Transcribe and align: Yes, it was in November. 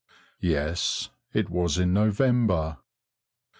Yes, 0.41 1.11
it 1.31 1.51
was 1.51 1.77
in 1.77 1.93
November. 1.93 2.77